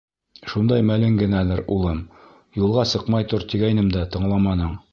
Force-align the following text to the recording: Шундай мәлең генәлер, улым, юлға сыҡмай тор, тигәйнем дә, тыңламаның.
Шундай 0.53 0.85
мәлең 0.91 1.17
генәлер, 1.19 1.61
улым, 1.75 1.99
юлға 2.63 2.87
сыҡмай 2.95 3.29
тор, 3.35 3.47
тигәйнем 3.53 3.93
дә, 3.99 4.07
тыңламаның. 4.17 4.75